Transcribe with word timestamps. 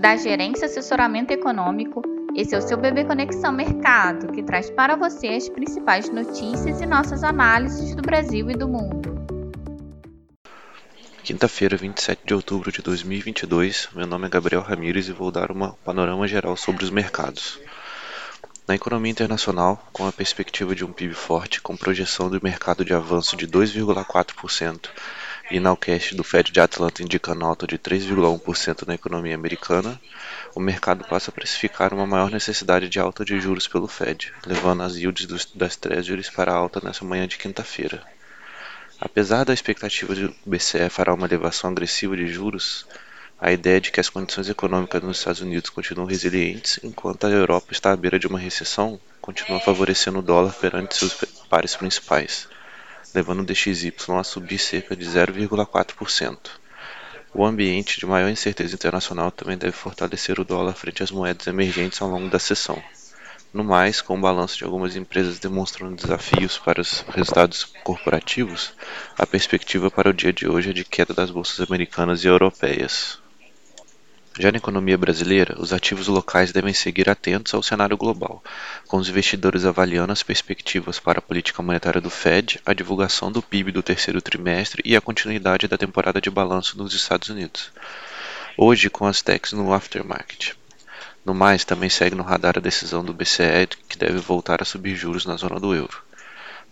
da 0.00 0.16
Gerência 0.16 0.64
Assessoramento 0.64 1.30
Econômico. 1.30 2.02
Esse 2.34 2.54
é 2.54 2.58
o 2.58 2.62
seu 2.62 2.78
Bebê 2.78 3.04
Conexão 3.04 3.52
Mercado, 3.52 4.32
que 4.32 4.42
traz 4.42 4.70
para 4.70 4.96
você 4.96 5.28
as 5.28 5.46
principais 5.46 6.08
notícias 6.08 6.80
e 6.80 6.86
nossas 6.86 7.22
análises 7.22 7.94
do 7.94 8.00
Brasil 8.00 8.50
e 8.50 8.54
do 8.54 8.66
mundo. 8.66 9.20
Quinta-feira, 11.22 11.76
27 11.76 12.22
de 12.24 12.32
outubro 12.32 12.72
de 12.72 12.80
2022. 12.80 13.90
Meu 13.94 14.06
nome 14.06 14.26
é 14.26 14.30
Gabriel 14.30 14.62
Ramires 14.62 15.06
e 15.06 15.12
vou 15.12 15.30
dar 15.30 15.52
um 15.52 15.70
panorama 15.84 16.26
geral 16.26 16.56
sobre 16.56 16.82
os 16.82 16.90
mercados. 16.90 17.60
Na 18.66 18.74
economia 18.74 19.12
internacional, 19.12 19.86
com 19.92 20.06
a 20.06 20.12
perspectiva 20.12 20.74
de 20.74 20.82
um 20.82 20.92
PIB 20.92 21.12
forte, 21.12 21.60
com 21.60 21.76
projeção 21.76 22.30
do 22.30 22.40
mercado 22.42 22.86
de 22.86 22.94
avanço 22.94 23.36
de 23.36 23.46
2,4% 23.46 24.88
e 25.50 25.58
Nowcast 25.58 26.14
do 26.14 26.22
Fed 26.22 26.52
de 26.52 26.60
Atlanta 26.60 27.02
indica 27.02 27.34
nota 27.34 27.66
de 27.66 27.76
3,1% 27.76 28.86
na 28.86 28.94
economia 28.94 29.34
americana, 29.34 30.00
o 30.54 30.60
mercado 30.60 31.04
passa 31.04 31.30
a 31.30 31.34
precificar 31.34 31.92
uma 31.92 32.06
maior 32.06 32.30
necessidade 32.30 32.88
de 32.88 33.00
alta 33.00 33.24
de 33.24 33.40
juros 33.40 33.66
pelo 33.66 33.88
Fed, 33.88 34.32
levando 34.46 34.84
as 34.84 34.94
yields 34.94 35.26
dos, 35.26 35.46
das 35.46 35.74
Treasuries 35.74 36.30
para 36.30 36.54
alta 36.54 36.80
nessa 36.82 37.04
manhã 37.04 37.26
de 37.26 37.36
quinta-feira. 37.36 38.00
Apesar 39.00 39.44
da 39.44 39.52
expectativa 39.52 40.14
de 40.14 40.28
que 40.28 40.34
o 40.46 40.50
BCE 40.50 40.88
fará 40.88 41.12
uma 41.12 41.26
elevação 41.26 41.70
agressiva 41.70 42.16
de 42.16 42.28
juros, 42.28 42.86
a 43.40 43.50
ideia 43.50 43.80
de 43.80 43.90
que 43.90 43.98
as 43.98 44.08
condições 44.08 44.48
econômicas 44.48 45.02
nos 45.02 45.18
Estados 45.18 45.40
Unidos 45.40 45.70
continuam 45.70 46.06
resilientes 46.06 46.78
enquanto 46.84 47.26
a 47.26 47.30
Europa 47.30 47.72
está 47.72 47.90
à 47.90 47.96
beira 47.96 48.18
de 48.18 48.26
uma 48.26 48.38
recessão 48.38 49.00
continua 49.20 49.58
favorecendo 49.58 50.18
o 50.18 50.22
dólar 50.22 50.52
perante 50.52 50.96
seus 50.96 51.14
pares 51.48 51.74
principais 51.74 52.46
levando 53.14 53.40
o 53.40 53.44
DXY 53.44 53.92
a 54.18 54.24
subir 54.24 54.58
cerca 54.58 54.96
de 54.96 55.04
0,4%. 55.04 56.38
O 57.32 57.44
ambiente 57.46 58.00
de 58.00 58.06
maior 58.06 58.28
incerteza 58.28 58.74
internacional 58.74 59.30
também 59.30 59.56
deve 59.56 59.72
fortalecer 59.72 60.40
o 60.40 60.44
dólar 60.44 60.74
frente 60.74 61.02
às 61.02 61.12
moedas 61.12 61.46
emergentes 61.46 62.02
ao 62.02 62.08
longo 62.08 62.28
da 62.28 62.40
sessão. 62.40 62.82
No 63.52 63.62
mais, 63.62 64.00
com 64.00 64.18
o 64.18 64.20
balanço 64.20 64.58
de 64.58 64.64
algumas 64.64 64.96
empresas 64.96 65.38
demonstrando 65.38 65.94
desafios 65.94 66.58
para 66.58 66.80
os 66.80 67.04
resultados 67.08 67.64
corporativos, 67.84 68.72
a 69.16 69.24
perspectiva 69.24 69.90
para 69.90 70.10
o 70.10 70.12
dia 70.12 70.32
de 70.32 70.48
hoje 70.48 70.70
é 70.70 70.72
de 70.72 70.84
queda 70.84 71.14
das 71.14 71.30
bolsas 71.30 71.60
americanas 71.60 72.24
e 72.24 72.26
europeias. 72.26 73.19
Já 74.38 74.52
na 74.52 74.58
economia 74.58 74.96
brasileira, 74.96 75.56
os 75.58 75.72
ativos 75.72 76.06
locais 76.06 76.52
devem 76.52 76.72
seguir 76.72 77.10
atentos 77.10 77.52
ao 77.52 77.62
cenário 77.62 77.96
global, 77.96 78.42
com 78.86 78.96
os 78.96 79.08
investidores 79.08 79.64
avaliando 79.64 80.12
as 80.12 80.22
perspectivas 80.22 81.00
para 81.00 81.18
a 81.18 81.22
política 81.22 81.60
monetária 81.62 82.00
do 82.00 82.08
Fed, 82.08 82.60
a 82.64 82.72
divulgação 82.72 83.32
do 83.32 83.42
PIB 83.42 83.72
do 83.72 83.82
terceiro 83.82 84.22
trimestre 84.22 84.82
e 84.84 84.94
a 84.94 85.00
continuidade 85.00 85.66
da 85.66 85.76
temporada 85.76 86.20
de 86.20 86.30
balanço 86.30 86.78
nos 86.78 86.94
Estados 86.94 87.28
Unidos. 87.28 87.72
Hoje, 88.56 88.88
com 88.88 89.04
as 89.04 89.20
techs 89.20 89.52
no 89.52 89.72
aftermarket. 89.74 90.54
No 91.24 91.34
mais, 91.34 91.64
também 91.64 91.90
segue 91.90 92.14
no 92.14 92.22
radar 92.22 92.56
a 92.56 92.60
decisão 92.60 93.04
do 93.04 93.12
BCE 93.12 93.66
que 93.88 93.98
deve 93.98 94.18
voltar 94.18 94.62
a 94.62 94.64
subir 94.64 94.94
juros 94.94 95.26
na 95.26 95.36
zona 95.36 95.58
do 95.58 95.74
euro. 95.74 96.02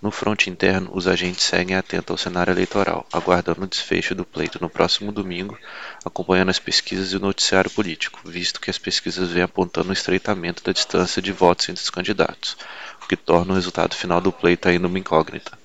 No 0.01 0.13
fronte 0.13 0.49
interno, 0.49 0.91
os 0.95 1.09
agentes 1.09 1.43
seguem 1.43 1.75
atentos 1.75 2.13
ao 2.13 2.19
cenário 2.19 2.53
eleitoral, 2.53 3.05
aguardando 3.13 3.65
o 3.65 3.67
desfecho 3.67 4.15
do 4.15 4.25
pleito 4.25 4.61
no 4.61 4.71
próximo 4.71 5.11
domingo, 5.11 5.59
acompanhando 6.05 6.51
as 6.51 6.59
pesquisas 6.61 7.13
e 7.13 7.17
o 7.17 7.21
noticiário 7.21 7.69
político, 7.69 8.21
visto 8.25 8.61
que 8.61 8.71
as 8.71 8.79
pesquisas 8.79 9.31
vêm 9.31 9.43
apontando 9.43 9.91
o 9.91 9.93
estreitamento 9.93 10.63
da 10.63 10.71
distância 10.71 11.21
de 11.21 11.33
votos 11.33 11.69
entre 11.69 11.83
os 11.83 11.91
candidatos, 11.91 12.57
o 13.03 13.09
que 13.09 13.17
torna 13.17 13.53
o 13.53 13.57
resultado 13.57 13.97
final 13.97 14.21
do 14.21 14.31
pleito 14.31 14.69
ainda 14.69 14.87
uma 14.87 15.01
incógnita. 15.01 15.59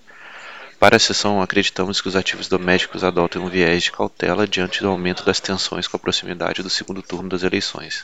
Para 0.80 0.96
a 0.96 1.00
sessão, 1.00 1.40
acreditamos 1.40 2.02
que 2.02 2.08
os 2.08 2.16
ativos 2.16 2.48
domésticos 2.48 3.04
adotem 3.04 3.40
um 3.40 3.48
viés 3.48 3.84
de 3.84 3.92
cautela 3.92 4.48
diante 4.48 4.82
do 4.82 4.90
aumento 4.90 5.24
das 5.24 5.40
tensões 5.40 5.88
com 5.88 5.96
a 5.96 6.00
proximidade 6.00 6.64
do 6.64 6.72
segundo 6.72 7.04
turno 7.04 7.30
das 7.30 7.44
eleições. 7.44 8.04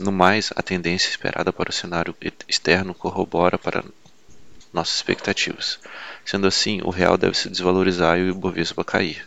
No 0.00 0.10
mais, 0.10 0.50
a 0.56 0.62
tendência 0.62 1.10
esperada 1.10 1.52
para 1.52 1.68
o 1.68 1.72
cenário 1.72 2.16
externo 2.48 2.94
corrobora 2.94 3.58
para 3.58 3.84
nossas 4.72 4.96
expectativas. 4.96 5.78
Sendo 6.24 6.46
assim, 6.46 6.80
o 6.82 6.90
real 6.90 7.16
deve 7.16 7.36
se 7.36 7.48
desvalorizar 7.48 8.18
e 8.18 8.22
o 8.22 8.28
Ibovespa 8.30 8.84
cair. 8.84 9.26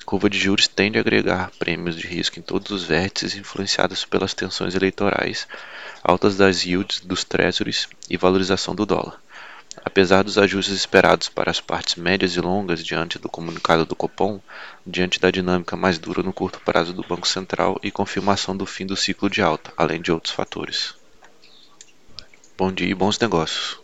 A 0.00 0.04
curva 0.04 0.28
de 0.28 0.38
juros 0.38 0.68
tende 0.68 0.98
a 0.98 1.00
agregar 1.00 1.50
prêmios 1.58 1.96
de 1.96 2.06
risco 2.06 2.38
em 2.38 2.42
todos 2.42 2.70
os 2.70 2.84
vértices 2.84 3.36
influenciados 3.36 4.04
pelas 4.04 4.34
tensões 4.34 4.74
eleitorais, 4.74 5.48
altas 6.02 6.36
das 6.36 6.64
yields 6.64 7.00
dos 7.00 7.24
treasuries 7.24 7.88
e 8.08 8.16
valorização 8.16 8.74
do 8.74 8.84
dólar. 8.84 9.18
Apesar 9.82 10.22
dos 10.22 10.38
ajustes 10.38 10.74
esperados 10.74 11.28
para 11.28 11.50
as 11.50 11.60
partes 11.60 11.96
médias 11.96 12.36
e 12.36 12.40
longas 12.40 12.84
diante 12.84 13.18
do 13.18 13.28
comunicado 13.28 13.84
do 13.84 13.96
Copom, 13.96 14.40
diante 14.86 15.18
da 15.18 15.30
dinâmica 15.30 15.74
mais 15.74 15.98
dura 15.98 16.22
no 16.22 16.32
curto 16.32 16.60
prazo 16.60 16.92
do 16.92 17.02
Banco 17.02 17.26
Central 17.26 17.80
e 17.82 17.90
confirmação 17.90 18.56
do 18.56 18.66
fim 18.66 18.86
do 18.86 18.96
ciclo 18.96 19.28
de 19.28 19.42
alta, 19.42 19.72
além 19.76 20.00
de 20.00 20.12
outros 20.12 20.32
fatores. 20.32 20.94
Bom 22.56 22.70
dia 22.70 22.88
e 22.88 22.94
bons 22.94 23.18
negócios. 23.18 23.83